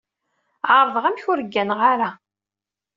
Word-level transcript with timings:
Ɛerḍeɣ 0.75 1.03
amek 1.05 1.23
ur 1.31 1.39
gganeɣ 1.53 1.79
ara. 1.91 2.09